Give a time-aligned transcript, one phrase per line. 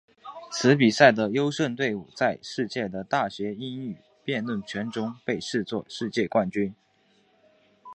[0.51, 6.73] 此比赛的优胜队伍在世界的大学英语辩论圈中被视作世界冠军。